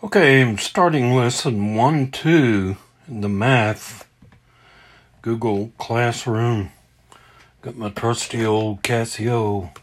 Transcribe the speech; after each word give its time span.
Okay, 0.00 0.42
I'm 0.42 0.58
starting 0.58 1.12
lesson 1.12 1.74
one, 1.74 2.12
two 2.12 2.76
in 3.08 3.20
the 3.20 3.28
math 3.28 4.08
Google 5.22 5.72
Classroom. 5.76 6.70
Got 7.62 7.76
my 7.76 7.90
trusty 7.90 8.44
old 8.44 8.84
Casio 8.84 9.74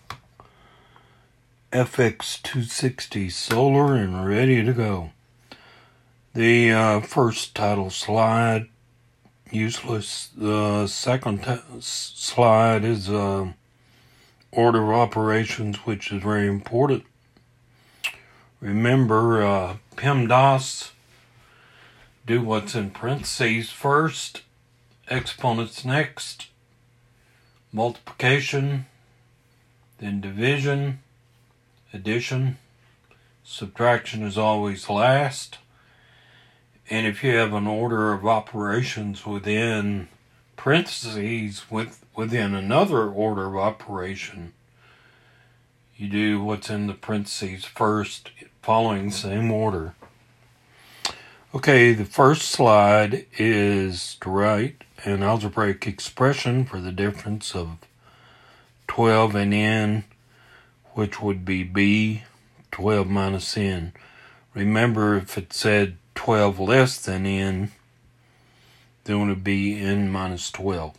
FX260 1.74 3.30
solar 3.30 3.96
and 3.96 4.26
ready 4.26 4.64
to 4.64 4.72
go. 4.72 5.10
The 6.34 6.72
uh, 6.72 7.02
first 7.02 7.54
title 7.54 7.90
slide, 7.90 8.70
useless. 9.52 10.30
The 10.34 10.88
second 10.88 11.44
t- 11.44 11.82
slide 11.82 12.86
is 12.86 13.10
uh, 13.10 13.52
order 14.54 14.94
of 14.94 14.98
operations, 14.98 15.80
which 15.80 16.14
is 16.14 16.24
very 16.24 16.48
important. 16.48 17.04
Remember, 18.66 19.44
uh, 19.44 19.78
PEMDAS, 19.96 20.90
do 22.26 22.42
what's 22.42 22.74
in 22.74 22.90
parentheses 22.90 23.70
first, 23.70 24.42
exponents 25.08 25.86
next, 25.86 26.48
multiplication, 27.72 28.88
then 30.00 30.20
division, 30.20 31.04
addition, 31.94 32.58
subtraction 33.44 34.24
is 34.24 34.36
always 34.36 34.90
last. 34.90 35.60
And 36.90 37.06
if 37.06 37.24
you 37.24 37.36
have 37.36 37.54
an 37.54 37.68
order 37.68 38.14
of 38.14 38.26
operations 38.26 39.28
within 39.28 40.08
parentheses 40.58 41.70
with 41.70 42.04
within 42.16 42.56
another 42.56 43.12
order 43.12 43.46
of 43.46 43.58
operation, 43.58 44.54
you 45.96 46.10
do 46.10 46.44
what's 46.44 46.72
in 46.72 46.88
the 46.88 46.96
parentheses 46.96 47.64
first, 47.64 48.32
following 48.66 49.12
same 49.12 49.52
order. 49.52 49.94
Okay, 51.54 51.94
the 51.94 52.04
first 52.04 52.50
slide 52.50 53.28
is 53.38 54.16
to 54.22 54.30
write 54.32 54.84
an 55.04 55.22
algebraic 55.22 55.86
expression 55.86 56.66
for 56.66 56.82
the 56.82 56.92
difference 56.92 57.54
of 57.54 57.78
12 58.88 59.36
and 59.36 59.54
n, 59.54 60.04
which 60.94 61.22
would 61.22 61.46
be 61.46 61.62
b, 61.62 62.24
12 62.72 63.08
minus 63.08 63.56
n. 63.56 63.94
Remember, 64.56 65.16
if 65.16 65.38
it 65.38 65.54
said 65.54 65.98
12 66.16 66.60
less 66.60 66.98
than 66.98 67.28
n, 67.28 67.72
then 69.04 69.22
it 69.22 69.26
would 69.28 69.44
be 69.44 69.80
n 69.80 70.12
minus 70.12 70.50
12. 70.50 70.96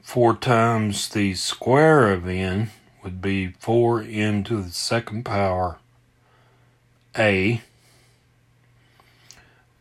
4 0.00 0.36
times 0.36 1.10
the 1.10 1.34
square 1.34 2.10
of 2.10 2.26
n 2.26 2.70
would 3.04 3.20
be 3.20 3.48
4 3.48 4.00
n 4.00 4.42
to 4.44 4.62
the 4.62 4.70
second 4.70 5.26
power 5.26 5.78
a. 7.16 7.60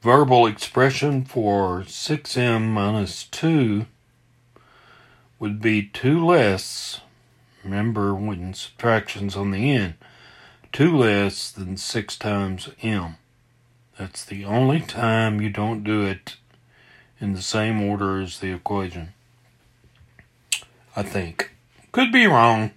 Verbal 0.02 0.48
expression 0.48 1.24
for 1.24 1.82
6m 1.82 2.70
minus 2.70 3.26
2 3.26 3.86
would 5.40 5.62
be 5.62 5.84
2 5.84 6.26
less. 6.26 7.02
Remember 7.64 8.16
when 8.16 8.54
subtractions 8.54 9.36
on 9.36 9.52
the 9.52 9.72
end. 9.72 9.94
2 10.72 10.98
less 10.98 11.52
than 11.52 11.78
6 11.78 12.18
times 12.18 12.70
m. 12.82 13.18
That's 14.00 14.26
the 14.26 14.46
only 14.46 14.80
time 14.80 15.42
you 15.42 15.50
don't 15.50 15.84
do 15.84 16.04
it 16.04 16.38
in 17.20 17.34
the 17.34 17.42
same 17.42 17.82
order 17.82 18.20
as 18.20 18.40
the 18.40 18.52
equation. 18.52 19.14
I 20.96 21.04
think. 21.04 21.52
Could 21.92 22.12
be 22.12 22.26
wrong. 22.26 22.72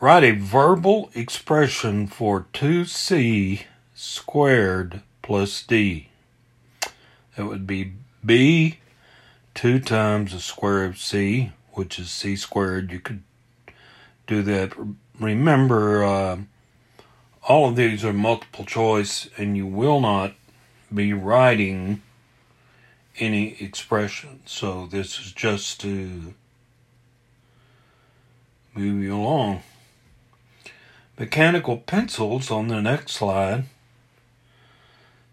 Write 0.00 0.22
a 0.22 0.30
verbal 0.30 1.10
expression 1.14 2.06
for 2.06 2.46
2c 2.52 3.64
squared 3.96 5.02
plus 5.22 5.60
d. 5.64 6.08
That 7.36 7.46
would 7.46 7.66
be 7.66 7.94
b 8.24 8.78
2 9.54 9.80
times 9.80 10.32
the 10.32 10.38
square 10.38 10.84
of 10.84 10.98
c, 10.98 11.50
which 11.72 11.98
is 11.98 12.12
c 12.12 12.36
squared. 12.36 12.92
You 12.92 13.00
could 13.00 13.24
do 14.28 14.40
that. 14.42 14.72
Remember, 15.18 16.04
uh, 16.04 16.38
all 17.48 17.68
of 17.68 17.74
these 17.74 18.04
are 18.04 18.12
multiple 18.12 18.64
choice, 18.64 19.28
and 19.36 19.56
you 19.56 19.66
will 19.66 19.98
not 19.98 20.34
be 20.94 21.12
writing 21.12 22.02
any 23.18 23.60
expression. 23.60 24.42
So 24.46 24.86
this 24.86 25.18
is 25.18 25.32
just 25.32 25.80
to 25.80 26.34
move 28.74 29.02
you 29.02 29.16
along. 29.16 29.64
Mechanical 31.18 31.78
pencils 31.78 32.48
on 32.48 32.68
the 32.68 32.80
next 32.80 33.10
slide 33.12 33.64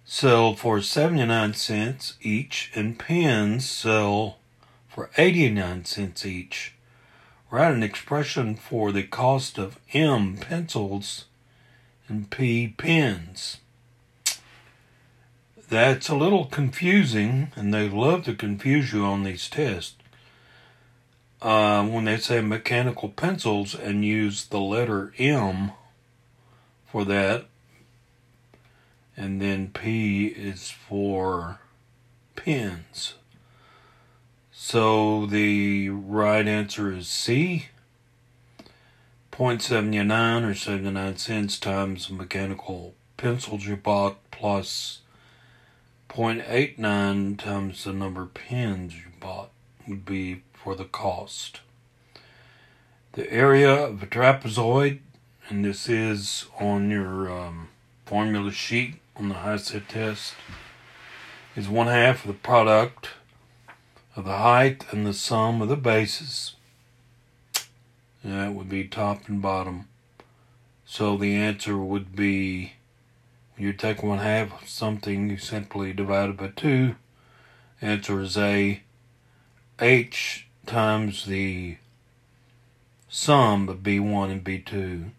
sell 0.03 0.55
for 0.55 0.81
79 0.81 1.53
cents 1.53 2.15
each, 2.21 2.71
and 2.73 2.97
pens 2.97 3.69
sell 3.69 4.37
for 4.87 5.11
89 5.15 5.85
cents 5.85 6.25
each. 6.25 6.73
Write 7.51 7.73
an 7.73 7.83
expression 7.83 8.55
for 8.55 8.91
the 8.91 9.03
cost 9.03 9.59
of 9.59 9.79
M 9.93 10.37
pencils 10.37 11.25
and 12.07 12.31
P 12.31 12.73
pens. 12.75 13.57
That's 15.69 16.09
a 16.09 16.15
little 16.15 16.45
confusing, 16.45 17.51
and 17.55 17.71
they 17.71 17.89
love 17.89 18.23
to 18.25 18.33
confuse 18.33 18.91
you 18.91 19.03
on 19.03 19.23
these 19.23 19.47
tests. 19.47 19.94
Uh, 21.45 21.85
when 21.85 22.05
they 22.05 22.17
say 22.17 22.41
mechanical 22.41 23.07
pencils 23.07 23.75
and 23.75 24.03
use 24.03 24.45
the 24.45 24.59
letter 24.59 25.13
M 25.19 25.73
for 26.87 27.05
that, 27.05 27.45
and 29.15 29.39
then 29.39 29.69
P 29.69 30.25
is 30.25 30.71
for 30.71 31.59
pens. 32.35 33.13
So 34.51 35.27
the 35.27 35.89
right 35.89 36.47
answer 36.47 36.91
is 36.91 37.07
C. 37.07 37.67
0.79 39.31 40.49
or 40.49 40.55
79 40.55 41.17
cents 41.17 41.59
times 41.59 42.09
mechanical 42.09 42.95
pencils 43.17 43.67
you 43.67 43.75
bought 43.75 44.17
plus 44.31 45.01
0.89 46.09 47.37
times 47.37 47.83
the 47.83 47.93
number 47.93 48.23
of 48.23 48.33
pens 48.33 48.95
you 48.95 49.11
bought 49.19 49.51
would 49.87 50.05
be 50.05 50.41
for 50.65 50.73
the 50.73 50.83
cost. 50.83 51.59
The 53.11 53.31
area 53.31 53.71
of 53.71 54.01
a 54.01 54.07
trapezoid, 54.07 54.97
and 55.47 55.63
this 55.63 55.87
is 55.87 56.47
on 56.59 56.89
your 56.89 57.31
um, 57.31 57.67
formula 58.03 58.51
sheet 58.51 58.95
on 59.15 59.29
the 59.29 59.35
HiSET 59.35 59.87
test, 59.87 60.33
is 61.55 61.69
one 61.69 61.85
half 61.85 62.25
of 62.25 62.29
the 62.29 62.33
product 62.33 63.09
of 64.15 64.25
the 64.25 64.37
height 64.37 64.85
and 64.89 65.05
the 65.05 65.13
sum 65.13 65.61
of 65.61 65.69
the 65.69 65.75
bases. 65.75 66.55
That 68.23 68.55
would 68.55 68.67
be 68.67 68.87
top 68.87 69.29
and 69.29 69.39
bottom. 69.39 69.87
So 70.83 71.15
the 71.15 71.35
answer 71.35 71.77
would 71.77 72.15
be 72.15 72.73
you 73.55 73.71
take 73.71 74.01
one 74.01 74.17
half 74.17 74.63
of 74.63 74.67
something, 74.67 75.29
you 75.29 75.37
simply 75.37 75.93
divide 75.93 76.31
it 76.31 76.37
by 76.37 76.47
two. 76.47 76.95
Answer 77.83 78.19
is 78.21 78.35
A. 78.35 78.81
H 79.79 80.47
times 80.65 81.25
the 81.25 81.77
sum 83.07 83.69
of 83.69 83.77
B1 83.79 84.31
and 84.31 84.43
B2, 84.43 85.11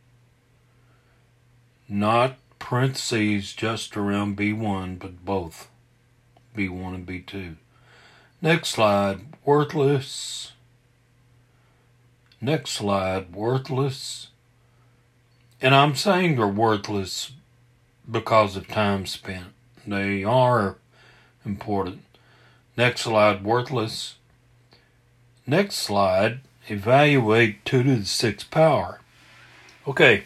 not 1.89 2.37
parentheses 2.59 3.53
just 3.53 3.97
around 3.97 4.37
B1, 4.37 4.99
but 4.99 5.25
both 5.25 5.69
B1 6.57 6.95
and 6.95 7.07
B2. 7.07 7.57
Next 8.43 8.71
slide, 8.71 9.21
worthless. 9.45 10.53
Next 12.41 12.71
slide, 12.71 13.35
worthless. 13.35 14.29
And 15.61 15.75
I'm 15.75 15.95
saying 15.95 16.37
they're 16.37 16.47
worthless 16.47 17.33
because 18.11 18.57
of 18.57 18.69
time 18.69 19.07
spent. 19.07 19.47
They 19.87 20.23
are 20.23 20.77
important. 21.45 22.03
Next 22.77 23.03
slide, 23.03 23.43
worthless. 23.43 24.17
Next 25.49 25.77
slide, 25.77 26.41
evaluate 26.67 27.65
2 27.65 27.85
to 27.85 27.97
the 27.97 28.03
6th 28.03 28.51
power. 28.51 29.01
Okay, 29.87 30.25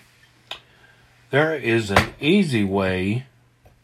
there 1.29 1.55
is 1.55 1.91
an 1.91 2.15
easy 2.19 2.65
way 2.65 3.27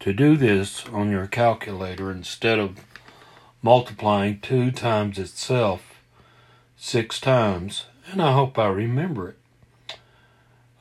to 0.01 0.15
do 0.15 0.39
this 0.39 0.87
on 0.87 1.11
your 1.11 1.27
calculator 1.27 2.11
instead 2.11 2.59
of 2.59 2.81
multiplying 3.61 4.41
2 4.41 4.71
times 4.71 5.19
itself 5.19 6.01
6 6.79 7.21
times, 7.21 7.85
and 8.11 8.23
I 8.23 8.33
hope 8.33 8.59
I 8.59 8.69
remember 8.69 9.29
it. 9.29 9.99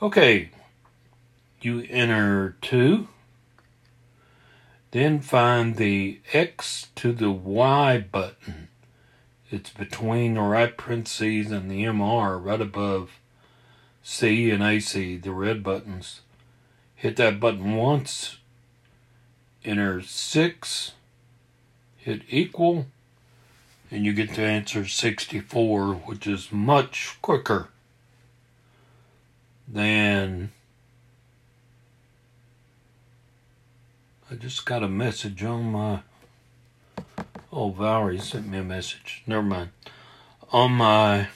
Okay, 0.02 0.52
you 1.60 1.86
enter 1.90 2.56
2, 2.62 3.10
then 4.92 5.20
find 5.20 5.76
the 5.76 6.22
X 6.32 6.88
to 6.96 7.12
the 7.12 7.32
Y 7.32 7.98
button 8.00 8.70
it's 9.52 9.70
between 9.70 10.34
the 10.36 10.42
right 10.42 10.76
parentheses 10.76 11.52
and 11.52 11.70
the 11.70 11.84
MR 11.84 12.44
right 12.44 12.62
above 12.62 13.12
C 14.04 14.52
and 14.52 14.64
AC, 14.64 15.18
the 15.18 15.32
red 15.32 15.64
buttons. 15.64 16.22
hit 16.96 17.18
that 17.18 17.40
button 17.40 17.76
once, 17.76 18.38
enter 19.64 20.02
6, 20.02 20.92
hit 21.98 22.22
equal, 22.30 22.86
and 23.92 24.06
you 24.06 24.14
get 24.14 24.36
the 24.36 24.44
answer 24.44 24.86
64, 24.86 25.94
which 25.94 26.28
is 26.28 26.52
much 26.52 27.18
quicker 27.22 27.70
than. 29.68 30.52
I 34.30 34.36
just 34.36 34.66
got 34.66 34.84
a 34.84 34.88
message 34.88 35.44
on 35.44 35.72
my. 35.72 36.02
Oh, 37.58 37.72
Valerie 37.72 38.20
sent 38.20 38.50
me 38.50 38.58
a 38.58 38.64
message. 38.66 39.24
Never 39.26 39.42
mind. 39.42 39.70
On 40.52 40.74
my 40.74 41.30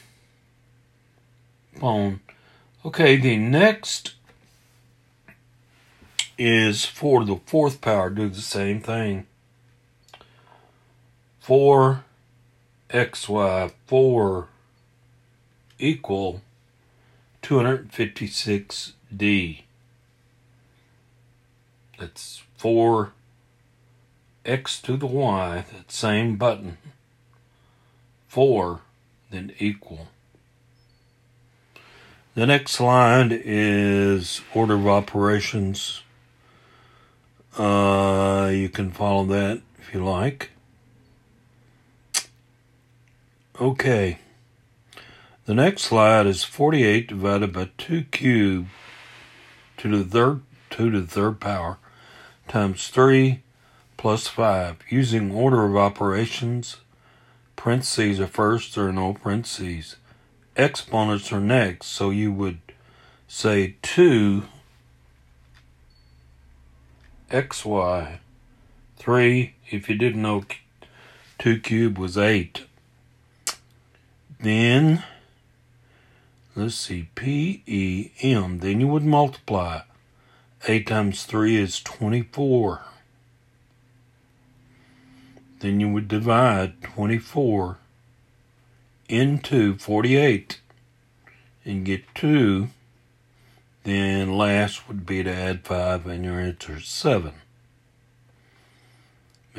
phone. 1.80 2.20
Okay, 2.84 3.16
the 3.16 3.38
next 3.38 4.16
is 6.38 6.84
for 6.84 7.24
the 7.24 7.40
fourth 7.46 7.80
power. 7.80 8.10
Do 8.10 8.28
the 8.28 8.42
same 8.42 8.82
thing. 8.82 9.28
4 11.40 12.04
xy 12.90 13.72
4 13.88 14.48
equal 15.80 16.42
256d. 17.42 19.62
That's 21.98 22.44
4 22.58 23.14
x 24.50 24.82
to 24.82 24.98
the 24.98 25.06
y, 25.06 25.64
that 25.72 25.92
same 25.92 26.36
button. 26.36 26.78
4, 28.28 28.82
then 29.32 29.54
equal. 29.60 30.08
The 32.36 32.46
next 32.46 32.72
slide 32.72 33.32
is 33.32 34.42
order 34.54 34.76
of 34.76 34.88
operations. 34.88 36.02
Uh, 37.58 38.50
you 38.54 38.70
can 38.70 38.92
follow 38.92 39.26
that 39.26 39.62
if 39.80 39.94
you 39.94 40.04
like. 40.04 40.52
Okay. 43.60 44.20
The 45.46 45.54
next 45.54 45.82
slide 45.84 46.28
is 46.28 46.44
48 46.44 47.08
divided 47.08 47.52
by 47.52 47.72
2 47.78 48.04
cubed 48.06 48.70
to 49.78 50.04
the 50.04 50.04
third 50.04 50.42
2 50.70 50.92
to 50.92 51.02
the 51.02 51.08
third 51.08 51.40
power 51.40 51.78
times 52.48 52.88
3 52.90 53.42
plus 54.00 54.30
5. 54.30 54.78
Using 54.88 55.30
order 55.30 55.66
of 55.66 55.76
operations, 55.76 56.78
parentheses 57.58 58.18
are 58.22 58.28
first, 58.28 58.78
are 58.78 58.94
no 58.94 59.12
parentheses. 59.12 59.98
Exponents 60.56 61.34
are 61.34 61.42
next, 61.42 61.88
so 61.88 62.10
you 62.10 62.32
would 62.32 62.60
say 63.28 63.76
2 63.82 64.44
xy 67.30 68.20
3 68.96 69.56
if 69.70 69.90
you 69.90 69.96
didn't 69.96 70.22
know 70.22 70.46
2 71.38 71.60
cubed 71.60 71.98
was 71.98 72.18
8 72.18 72.64
then 74.40 75.04
let's 76.56 76.74
see 76.74 77.10
p 77.14 77.62
e 77.68 78.10
m 78.22 78.60
then 78.60 78.80
you 78.80 78.88
would 78.88 79.04
multiply 79.04 79.82
8 80.68 80.88
times 80.88 81.26
3 81.26 81.56
is 81.58 81.82
24 81.82 82.82
then 85.60 85.80
you 85.80 85.90
would 85.90 86.08
divide 86.08 86.82
24 86.82 87.78
into 89.08 89.78
48 89.78 90.60
and 91.66 91.86
get 91.86 92.04
2 92.16 92.70
then 93.84 94.38
last 94.38 94.88
would 94.88 95.06
be 95.06 95.24
to 95.24 95.34
add 95.34 95.66
5 95.66 96.06
and 96.08 96.26
your 96.26 96.40
answer 96.40 96.78
is 96.78 96.88
7 96.88 97.34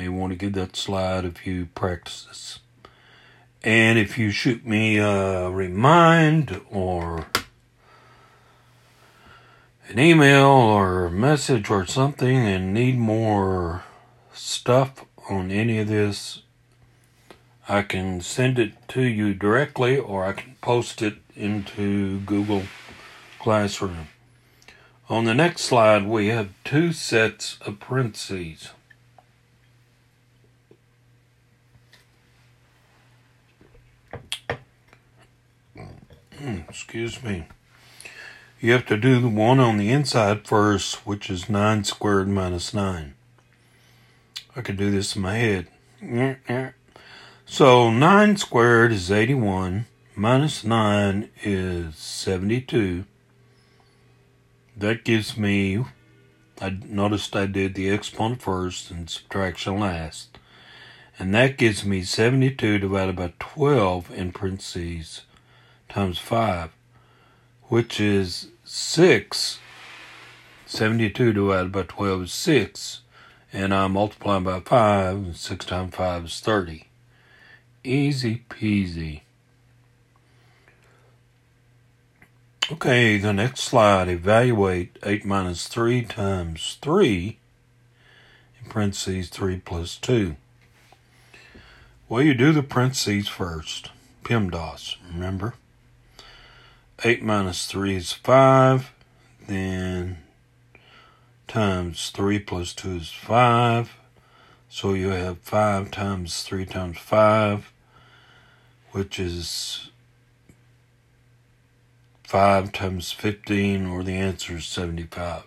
may 0.00 0.08
want 0.08 0.32
to 0.32 0.36
give 0.36 0.54
that 0.54 0.76
slide 0.76 1.26
a 1.26 1.30
few 1.30 1.66
practices. 1.74 2.60
And 3.62 3.98
if 3.98 4.16
you 4.16 4.30
shoot 4.30 4.64
me 4.64 4.96
a 4.96 5.50
remind 5.50 6.58
or 6.70 7.26
an 9.88 9.98
email 9.98 10.46
or 10.46 11.10
message 11.10 11.68
or 11.68 11.84
something 11.84 12.34
and 12.34 12.72
need 12.72 12.96
more 12.96 13.84
stuff 14.32 15.04
on 15.30 15.50
any 15.50 15.78
of 15.78 15.88
this, 15.88 16.42
I 17.68 17.82
can 17.82 18.20
send 18.20 18.58
it 18.58 18.72
to 18.88 19.02
you 19.02 19.32
directly 19.32 19.96
or 19.96 20.24
I 20.24 20.32
can 20.32 20.56
post 20.60 21.02
it 21.02 21.18
into 21.36 22.20
Google 22.20 22.64
Classroom. 23.38 24.08
On 25.08 25.24
the 25.24 25.34
next 25.34 25.62
slide, 25.62 26.06
we 26.06 26.28
have 26.28 26.50
two 26.64 26.92
sets 26.92 27.58
of 27.62 27.78
parentheses. 27.78 28.70
Hmm, 36.36 36.58
excuse 36.68 37.22
me. 37.22 37.46
You 38.60 38.72
have 38.72 38.86
to 38.86 38.96
do 38.96 39.20
the 39.20 39.28
one 39.28 39.60
on 39.60 39.76
the 39.76 39.90
inside 39.90 40.46
first, 40.46 41.06
which 41.06 41.30
is 41.30 41.48
9 41.48 41.84
squared 41.84 42.28
minus 42.28 42.74
9. 42.74 43.14
I 44.56 44.62
could 44.62 44.76
do 44.76 44.90
this 44.90 45.14
in 45.14 45.22
my 45.22 45.36
head. 45.36 45.68
So 47.46 47.90
9 47.90 48.36
squared 48.36 48.92
is 48.92 49.10
81, 49.10 49.86
minus 50.16 50.64
9 50.64 51.30
is 51.42 51.96
72. 51.96 53.04
That 54.76 55.04
gives 55.04 55.36
me, 55.36 55.84
I 56.60 56.78
noticed 56.84 57.36
I 57.36 57.46
did 57.46 57.74
the 57.74 57.90
exponent 57.90 58.42
first 58.42 58.90
and 58.90 59.08
subtraction 59.08 59.78
last. 59.78 60.38
And 61.18 61.34
that 61.34 61.58
gives 61.58 61.84
me 61.84 62.02
72 62.02 62.78
divided 62.78 63.16
by 63.16 63.34
12 63.38 64.10
in 64.12 64.32
parentheses 64.32 65.22
times 65.88 66.18
5, 66.18 66.70
which 67.64 68.00
is 68.00 68.48
6. 68.64 69.58
72 70.66 71.32
divided 71.32 71.72
by 71.72 71.82
12 71.82 72.22
is 72.22 72.32
6. 72.32 73.00
And 73.52 73.74
I'm 73.74 73.92
multiplying 73.92 74.44
by 74.44 74.60
5, 74.60 75.14
and 75.16 75.36
6 75.36 75.64
times 75.64 75.94
5 75.94 76.24
is 76.24 76.40
30. 76.40 76.86
Easy 77.82 78.44
peasy. 78.48 79.22
Okay, 82.70 83.18
the 83.18 83.32
next 83.32 83.62
slide, 83.62 84.08
evaluate 84.08 84.96
8 85.02 85.24
minus 85.24 85.66
3 85.66 86.02
times 86.02 86.78
3, 86.80 87.38
in 88.62 88.70
parentheses 88.70 89.28
3 89.28 89.56
plus 89.56 89.96
2. 89.96 90.36
Well, 92.08 92.22
you 92.22 92.34
do 92.34 92.52
the 92.52 92.62
parentheses 92.62 93.28
first. 93.28 93.90
PEMDAS, 94.22 94.96
remember? 95.12 95.54
8 97.02 97.24
minus 97.24 97.66
3 97.66 97.96
is 97.96 98.12
5. 98.12 98.92
Then 99.48 100.18
times 101.50 102.10
3 102.10 102.38
plus 102.38 102.72
2 102.74 102.96
is 102.96 103.10
5. 103.10 103.96
So 104.68 104.94
you 104.94 105.08
have 105.08 105.38
5 105.38 105.90
times 105.90 106.44
3 106.44 106.64
times 106.64 106.96
5, 106.98 107.72
which 108.92 109.18
is 109.18 109.90
5 112.22 112.70
times 112.70 113.10
15, 113.10 113.86
or 113.86 114.04
the 114.04 114.14
answer 114.14 114.58
is 114.58 114.66
75. 114.66 115.42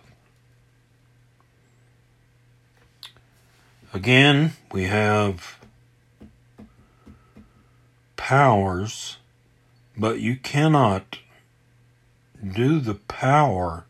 Again, 3.94 4.52
we 4.72 4.84
have 4.84 5.58
powers, 8.16 9.16
but 9.96 10.20
you 10.20 10.36
cannot 10.36 11.18
do 12.46 12.78
the 12.78 12.94
power 12.94 13.86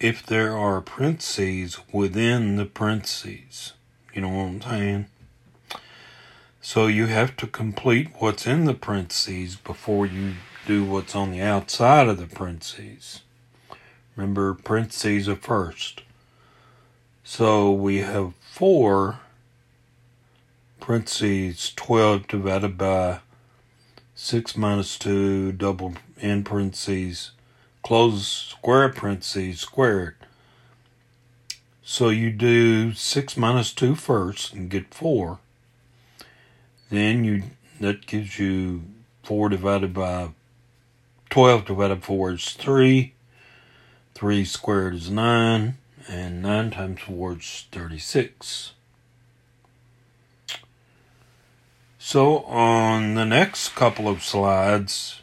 if 0.00 0.24
there 0.24 0.56
are 0.56 0.80
parentheses 0.80 1.78
within 1.92 2.56
the 2.56 2.64
parentheses. 2.64 3.74
You 4.14 4.22
know 4.22 4.30
what 4.30 4.44
I'm 4.44 4.62
saying? 4.62 5.06
So 6.62 6.86
you 6.86 7.06
have 7.06 7.36
to 7.36 7.46
complete 7.46 8.08
what's 8.18 8.46
in 8.46 8.64
the 8.64 8.74
parentheses 8.74 9.56
before 9.56 10.06
you 10.06 10.34
do 10.66 10.84
what's 10.84 11.14
on 11.14 11.30
the 11.30 11.42
outside 11.42 12.08
of 12.08 12.18
the 12.18 12.26
parentheses. 12.26 13.20
Remember, 14.16 14.54
parentheses 14.54 15.28
are 15.28 15.36
first. 15.36 16.02
So 17.22 17.70
we 17.70 17.98
have 17.98 18.34
4 18.52 19.20
parentheses 20.80 21.72
12 21.76 22.26
divided 22.26 22.78
by 22.78 23.20
6 24.14 24.56
minus 24.56 24.98
2 24.98 25.52
double 25.52 25.94
in 26.18 26.42
parentheses 26.42 27.32
close 27.82 28.26
square 28.26 28.88
parentheses 28.88 29.60
squared. 29.60 30.16
So 31.82 32.08
you 32.08 32.30
do 32.30 32.92
6 32.92 33.36
minus 33.36 33.72
2 33.72 33.94
first 33.94 34.52
and 34.52 34.70
get 34.70 34.94
4. 34.94 35.38
Then 36.90 37.24
you 37.24 37.42
that 37.80 38.06
gives 38.06 38.38
you 38.38 38.82
4 39.22 39.48
divided 39.48 39.94
by 39.94 40.30
12 41.30 41.64
divided 41.66 42.00
by 42.00 42.06
4 42.06 42.32
is 42.32 42.52
3. 42.52 43.12
3 44.14 44.44
squared 44.44 44.94
is 44.94 45.10
9, 45.10 45.78
and 46.08 46.42
9 46.42 46.70
times 46.70 47.00
4 47.00 47.32
is 47.38 47.66
36. 47.72 48.72
So, 51.98 52.38
on 52.40 53.14
the 53.14 53.24
next 53.24 53.74
couple 53.74 54.08
of 54.08 54.22
slides, 54.22 55.20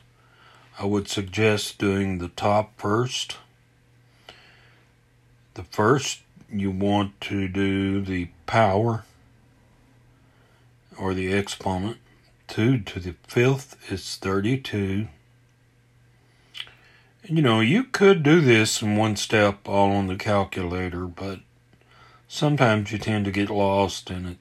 I 0.80 0.86
would 0.86 1.08
suggest 1.08 1.80
doing 1.80 2.20
the 2.20 2.28
top 2.28 2.80
first. 2.80 3.38
The 5.56 5.64
first, 5.64 6.22
you 6.52 6.70
want 6.70 7.20
to 7.22 7.48
do 7.48 8.00
the 8.02 8.30
power 8.46 9.04
or 10.96 11.16
the 11.16 11.34
exponent. 11.34 11.98
2 12.48 12.80
to 12.80 13.00
the 13.00 13.16
fifth 13.28 13.92
is 13.92 14.18
32. 14.18 15.08
You 17.24 17.42
know, 17.42 17.60
you 17.60 17.84
could 17.84 18.22
do 18.22 18.40
this 18.40 18.82
in 18.82 18.96
one 18.96 19.16
step 19.16 19.68
all 19.68 19.92
on 19.92 20.08
the 20.08 20.16
calculator, 20.16 21.08
but 21.08 21.40
sometimes 22.28 22.92
you 22.92 23.00
tend 23.00 23.26
to 23.26 23.32
get 23.32 23.50
lost 23.50 24.12
and 24.12 24.28
it 24.28 24.38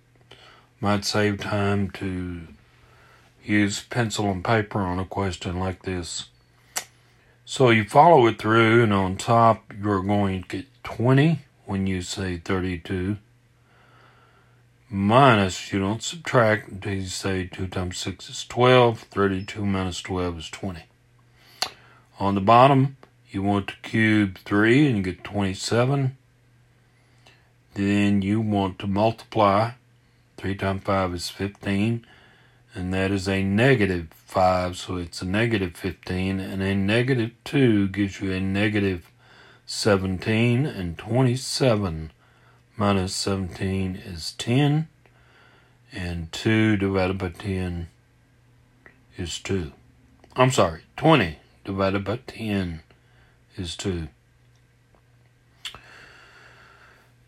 might 0.81 1.07
save 1.07 1.40
time 1.40 1.90
to 1.93 2.47
use 3.49 3.83
pencil 3.83 4.31
and 4.31 4.45
paper 4.45 4.81
on 4.81 4.99
a 4.99 5.05
question 5.05 5.59
like 5.59 5.83
this. 5.83 6.29
So 7.45 7.71
you 7.71 7.85
follow 7.85 8.26
it 8.26 8.38
through, 8.38 8.83
and 8.83 8.93
on 8.93 9.17
top, 9.17 9.73
you're 9.81 10.03
going 10.03 10.43
to 10.43 10.49
get 10.49 10.67
20 10.85 11.41
when 11.65 11.87
you 11.87 12.03
say 12.03 12.38
32 12.38 13.19
minus, 14.88 15.73
you 15.73 15.79
don't 15.79 16.03
subtract 16.03 16.69
until 16.69 16.95
you 16.95 17.07
say 17.07 17.47
2 17.47 17.67
times 17.69 17.99
6 17.99 18.31
is 18.31 18.47
12, 18.47 19.00
32 19.00 19.67
minus 19.67 20.00
12 20.00 20.38
is 20.38 20.50
20. 20.50 20.85
On 22.19 22.35
the 22.35 22.41
bottom, 22.41 22.97
you 23.31 23.43
want 23.43 23.69
to 23.69 23.75
cube 23.83 24.38
3 24.45 24.87
and 24.87 24.97
you 24.97 25.03
get 25.03 25.25
27. 25.25 26.17
Then 27.75 28.23
you 28.23 28.41
want 28.41 28.79
to 28.79 28.87
multiply. 28.87 29.73
3 30.38 30.55
times 30.55 30.83
5 30.83 31.15
is 31.15 31.29
15. 31.29 32.07
And 32.76 32.92
that 32.92 33.11
is 33.11 33.26
a 33.26 33.42
negative 33.42 34.09
5, 34.11 34.76
so 34.76 34.97
it's 34.97 35.23
a 35.23 35.25
negative 35.25 35.75
15. 35.76 36.40
And 36.40 36.62
a 36.62 36.75
negative 36.75 37.30
2 37.45 37.88
gives 37.88 38.21
you 38.21 38.33
a 38.33 38.40
negative 38.40 39.11
17. 39.64 40.66
And 40.66 40.99
27 40.99 42.12
minus 42.76 43.14
17 43.14 43.97
is 43.97 44.33
10. 44.33 44.88
And 45.90 46.30
2 46.33 46.76
divided 46.76 47.16
by 47.16 47.30
10 47.30 47.88
is 49.16 49.38
2. 49.38 49.73
I'm 50.37 50.50
sorry, 50.50 50.83
20 50.99 51.38
divided 51.64 52.04
by 52.04 52.18
10 52.26 52.83
is 53.56 53.75
2. 53.75 54.09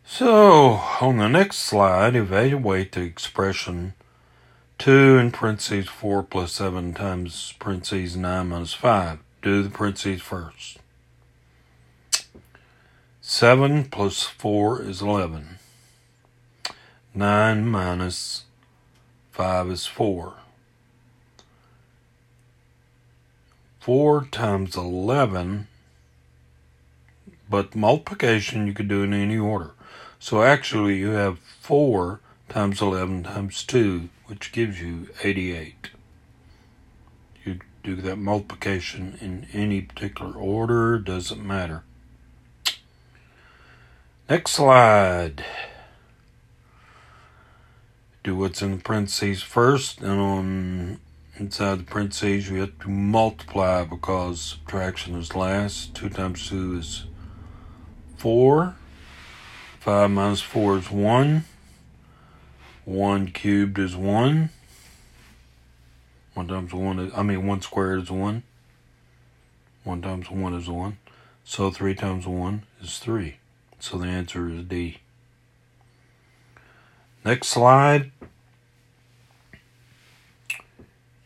So, 0.05 0.73
on 1.01 1.17
the 1.17 1.29
next 1.29 1.57
slide, 1.57 2.15
evaluate 2.15 2.93
the 2.93 3.01
expression 3.01 3.95
2 4.79 5.19
in 5.19 5.33
parentheses 5.33 5.89
4 5.89 6.23
plus 6.23 6.53
7 6.53 6.95
times 6.95 7.53
parentheses 7.59 8.17
9 8.17 8.49
minus 8.49 8.75
5. 8.75 9.19
Do 9.43 9.63
the 9.65 9.71
parentheses 9.71 10.23
first. 10.23 10.79
7 13.21 13.87
plus 13.87 14.23
4 14.23 14.83
is 14.83 15.03
11. 15.03 15.59
9 17.13 17.67
minus 17.67 18.45
5 19.33 19.71
is 19.71 19.87
4. 19.87 20.35
4 23.81 24.25
times 24.31 24.77
11, 24.77 25.67
but 27.51 27.75
multiplication 27.75 28.69
you 28.69 28.75
could 28.75 28.89
do 28.89 29.03
in 29.03 29.13
any 29.13 29.39
order. 29.39 29.73
So 30.21 30.43
actually 30.45 30.99
you 30.99 31.09
have 31.09 31.39
4 31.39 32.21
times 32.49 32.81
11 32.81 33.25
times 33.25 33.65
2, 33.65 34.09
which 34.27 34.53
gives 34.53 34.81
you 34.81 35.09
88. 35.23 35.91
You 37.45 37.61
do 37.83 37.97
that 37.97 38.17
multiplication 38.17 39.19
in 39.21 39.47
any 39.53 39.81
particular 39.81 40.35
order, 40.35 40.99
doesn't 40.99 41.45
matter. 41.45 41.83
Next 44.29 44.53
slide. 44.53 45.45
Do 48.23 48.37
what's 48.37 48.61
in 48.61 48.77
the 48.77 48.83
parentheses 48.83 49.43
first, 49.43 50.01
and 50.01 50.21
on 50.21 51.01
Inside 51.39 51.79
the 51.79 51.85
parentheses, 51.85 52.51
we 52.51 52.59
have 52.59 52.77
to 52.81 52.89
multiply 52.89 53.85
because 53.85 54.41
subtraction 54.41 55.15
is 55.15 55.37
last. 55.37 55.95
2 55.95 56.09
times 56.09 56.49
2 56.49 56.79
is 56.79 57.05
4. 58.17 58.75
5 59.79 60.11
minus 60.11 60.41
4 60.41 60.79
is 60.79 60.91
1. 60.91 61.45
1 62.89 63.33
cubed 63.33 63.79
is 63.79 63.95
1. 63.95 64.49
1 66.33 66.49
times 66.49 66.73
1 66.73 66.99
is, 66.99 67.13
I 67.15 67.23
mean, 67.23 67.47
1 67.47 67.61
squared 67.61 68.05
is 68.05 68.11
1. 68.11 68.43
1 69.85 70.03
times 70.03 70.31
1 70.31 70.55
is 70.55 70.71
1. 70.71 70.97
So 71.45 71.71
3 71.71 71.95
times 71.95 72.27
1 72.27 72.63
is 72.81 72.99
3. 72.99 73.37
So 73.79 73.99
the 73.99 74.07
answer 74.07 74.49
is 74.49 74.65
D. 74.65 75.01
Next 77.27 77.49
slide 77.49 78.11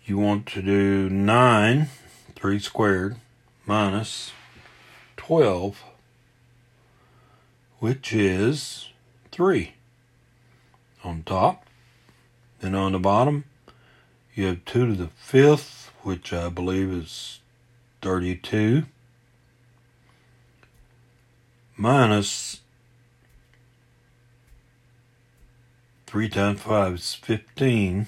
you 0.05 0.19
want 0.19 0.47
to 0.47 0.63
do 0.63 1.09
9, 1.09 1.89
3 2.35 2.59
squared, 2.59 3.17
minus 3.67 4.33
12, 5.17 5.85
which 7.79 8.13
is 8.13 8.89
3 9.31 9.75
on 11.05 11.23
top. 11.25 11.67
Then 12.61 12.75
on 12.75 12.93
the 12.93 12.99
bottom, 12.99 13.45
you 14.35 14.47
have 14.47 14.65
2 14.65 14.87
to 14.87 14.95
the 14.95 15.11
5th, 15.29 15.89
which 16.03 16.33
I 16.33 16.49
believe 16.49 16.91
is 16.91 17.41
32, 18.01 18.85
minus 21.77 22.61
3 26.07 26.29
times 26.29 26.61
5 26.61 26.95
is 26.95 27.15
15 27.15 28.07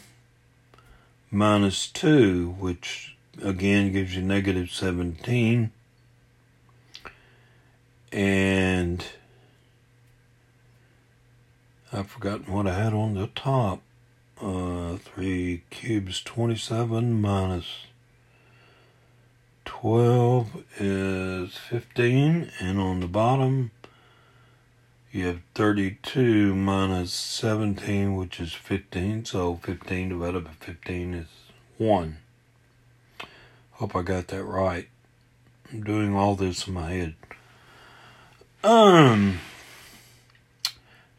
minus 1.30 1.88
2, 1.88 2.50
which 2.58 3.16
again 3.42 3.92
gives 3.92 4.14
you 4.14 4.22
negative 4.22 4.70
17. 4.70 5.72
And 8.12 9.04
I've 11.94 12.08
forgotten 12.08 12.52
what 12.52 12.66
I 12.66 12.74
had 12.74 12.92
on 12.92 13.14
the 13.14 13.28
top. 13.28 13.80
Uh, 14.42 14.96
3 14.96 15.62
cubes 15.70 16.20
27 16.22 17.20
minus 17.20 17.86
12 19.64 20.64
is 20.78 21.56
15. 21.56 22.50
And 22.58 22.80
on 22.80 22.98
the 22.98 23.06
bottom, 23.06 23.70
you 25.12 25.26
have 25.26 25.40
32 25.54 26.56
minus 26.56 27.12
17, 27.12 28.16
which 28.16 28.40
is 28.40 28.52
15. 28.54 29.24
So 29.24 29.60
15 29.62 30.08
divided 30.08 30.44
by 30.46 30.50
15 30.50 31.14
is 31.14 31.28
1. 31.78 32.18
Hope 33.74 33.94
I 33.94 34.02
got 34.02 34.26
that 34.28 34.42
right. 34.42 34.88
I'm 35.72 35.84
doing 35.84 36.16
all 36.16 36.34
this 36.34 36.66
in 36.66 36.74
my 36.74 36.90
head. 36.90 37.14
Um. 38.64 39.38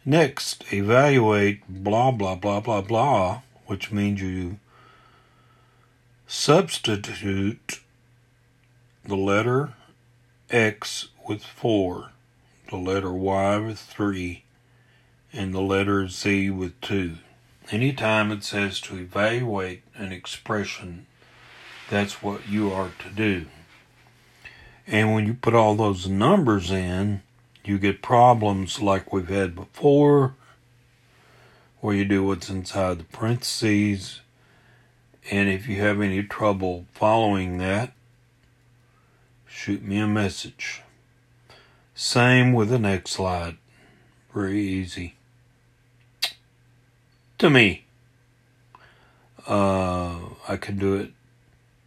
Next, 0.05 0.71
evaluate 0.71 1.67
blah 1.67 2.11
blah 2.11 2.35
blah 2.35 2.59
blah 2.59 2.81
blah, 2.81 3.41
which 3.65 3.91
means 3.91 4.21
you 4.21 4.59
substitute 6.27 7.79
the 9.03 9.17
letter 9.17 9.73
X 10.49 11.09
with 11.27 11.43
4 11.43 12.11
the 12.69 12.77
letter 12.77 13.11
Y 13.11 13.57
with 13.57 13.79
3, 13.79 14.43
and 15.31 15.53
the 15.53 15.61
letter 15.61 16.07
Z 16.07 16.49
with 16.49 16.79
2. 16.81 17.15
Anytime 17.71 18.31
it 18.31 18.43
says 18.43 18.79
to 18.81 18.97
evaluate 18.97 19.83
an 19.95 20.11
expression, 20.11 21.05
that's 21.89 22.23
what 22.23 22.47
you 22.47 22.71
are 22.71 22.91
to 22.99 23.09
do. 23.09 23.45
And 24.87 25.13
when 25.13 25.25
you 25.25 25.33
put 25.33 25.55
all 25.55 25.75
those 25.75 26.07
numbers 26.07 26.71
in, 26.71 27.21
you 27.67 27.77
get 27.77 28.01
problems 28.01 28.81
like 28.81 29.11
we've 29.13 29.29
had 29.29 29.55
before, 29.55 30.35
where 31.81 31.95
you 31.95 32.05
do 32.05 32.23
what's 32.23 32.49
inside 32.49 32.99
the 32.99 33.03
parentheses. 33.05 34.21
And 35.31 35.49
if 35.49 35.67
you 35.67 35.81
have 35.81 36.01
any 36.01 36.23
trouble 36.23 36.85
following 36.93 37.57
that, 37.57 37.93
shoot 39.47 39.83
me 39.83 39.99
a 39.99 40.07
message. 40.07 40.83
Same 41.93 42.53
with 42.53 42.69
the 42.69 42.79
next 42.79 43.11
slide. 43.11 43.57
Very 44.33 44.61
easy. 44.61 45.15
To 47.39 47.49
me. 47.49 47.85
Uh, 49.47 50.17
I 50.47 50.57
can 50.57 50.77
do 50.77 50.95
it 50.95 51.11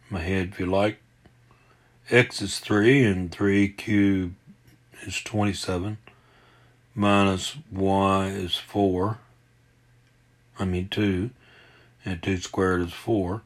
my 0.09 0.19
head 0.19 0.49
if 0.53 0.59
you 0.59 0.65
like. 0.65 0.99
X 2.09 2.41
is 2.41 2.59
3 2.59 3.05
and 3.05 3.31
3 3.31 3.69
cubed 3.69 4.35
is 5.05 5.21
27. 5.21 5.97
Minus 6.95 7.55
y 7.71 8.27
is 8.27 8.55
4. 8.57 9.19
I 10.59 10.65
mean 10.65 10.89
2. 10.89 11.29
And 12.05 12.21
2 12.21 12.37
squared 12.37 12.81
is 12.81 12.93
4. 12.93 13.41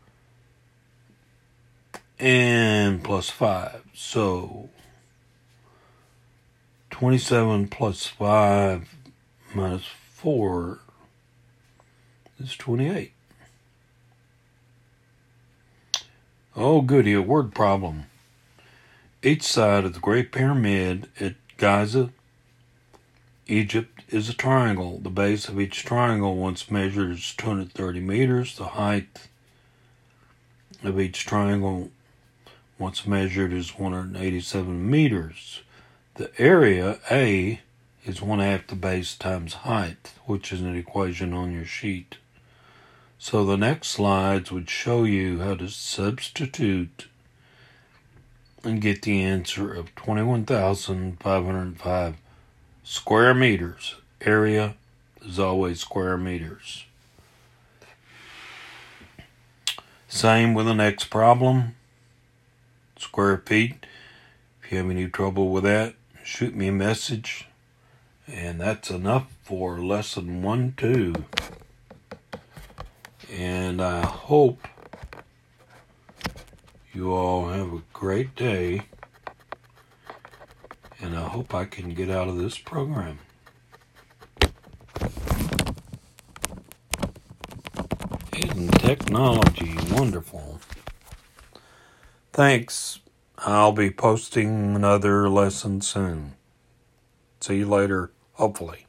And 2.19 3.03
plus 3.03 3.29
5. 3.29 3.83
So 3.93 4.69
27 6.89 7.67
plus 7.67 8.05
5 8.05 8.87
minus 9.53 9.85
4 9.85 10.79
is 12.39 12.55
28. 12.55 13.13
Oh, 16.55 16.81
goody, 16.81 17.13
a 17.13 17.21
word 17.21 17.55
problem. 17.55 18.05
Each 19.23 19.41
side 19.41 19.85
of 19.85 19.93
the 19.93 19.99
Great 19.99 20.31
Pyramid 20.31 21.09
at 21.19 21.33
Giza, 21.63 22.09
Egypt, 23.47 24.01
is 24.09 24.27
a 24.27 24.33
triangle. 24.33 24.99
The 24.99 25.09
base 25.09 25.47
of 25.47 25.61
each 25.61 25.85
triangle, 25.85 26.35
once 26.35 26.69
measured, 26.69 27.11
is 27.11 27.33
230 27.37 28.01
meters. 28.01 28.57
The 28.57 28.65
height 28.65 29.29
of 30.83 30.99
each 30.99 31.25
triangle, 31.25 31.89
once 32.77 33.07
measured, 33.07 33.53
is 33.53 33.79
187 33.79 34.91
meters. 34.91 35.61
The 36.15 36.31
area, 36.37 36.99
A, 37.09 37.61
is 38.03 38.21
one 38.21 38.39
half 38.39 38.67
the 38.67 38.75
base 38.75 39.15
times 39.15 39.53
height, 39.53 40.15
which 40.25 40.51
is 40.51 40.59
an 40.59 40.75
equation 40.75 41.31
on 41.31 41.53
your 41.53 41.63
sheet. 41.63 42.17
So 43.17 43.45
the 43.45 43.55
next 43.55 43.87
slides 43.87 44.51
would 44.51 44.69
show 44.69 45.05
you 45.05 45.39
how 45.39 45.55
to 45.55 45.69
substitute 45.69 47.07
and 48.63 48.81
get 48.81 49.01
the 49.01 49.21
answer 49.21 49.73
of 49.73 49.93
21,505 49.95 52.15
square 52.83 53.33
meters. 53.33 53.95
Area 54.21 54.75
is 55.21 55.39
always 55.39 55.79
square 55.79 56.17
meters. 56.17 56.85
Same 60.07 60.53
with 60.53 60.67
the 60.67 60.75
next 60.75 61.05
problem. 61.05 61.75
Square 62.97 63.37
feet. 63.45 63.85
If 64.63 64.71
you 64.71 64.77
have 64.77 64.89
any 64.89 65.07
trouble 65.07 65.49
with 65.49 65.63
that, 65.63 65.95
shoot 66.23 66.55
me 66.55 66.67
a 66.67 66.71
message. 66.71 67.47
And 68.27 68.61
that's 68.61 68.89
enough 68.89 69.27
for 69.43 69.79
lesson 69.79 70.41
one, 70.41 70.73
two. 70.77 71.25
And 73.31 73.81
I 73.81 74.05
hope 74.05 74.67
you 76.93 77.11
all 77.11 77.49
have 77.49 77.73
a 77.73 77.81
great 77.91 78.35
day. 78.35 78.83
And 81.01 81.15
I 81.15 81.27
hope 81.27 81.53
I 81.53 81.65
can 81.65 81.93
get 81.93 82.09
out 82.09 82.27
of 82.27 82.37
this 82.37 82.57
program. 82.57 83.19
Isn't 88.37 88.71
technology 88.79 89.75
wonderful? 89.91 90.59
Thanks. 92.31 92.99
I'll 93.39 93.73
be 93.73 93.89
posting 93.89 94.75
another 94.75 95.29
lesson 95.29 95.81
soon. 95.81 96.35
See 97.41 97.57
you 97.57 97.67
later, 97.67 98.11
hopefully. 98.33 98.85